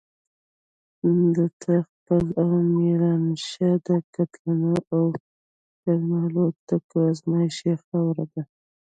دته 1.35 1.75
خېل 2.01 2.27
او 2.41 2.49
ميرانشاه 2.75 3.75
د 3.87 3.89
قتلونو 4.13 4.73
او 4.93 5.03
ډرون 5.81 6.11
الوتکو 6.25 6.95
ازمايښتي 7.11 7.73
خاوره 7.85 8.25
ده. 8.33 8.43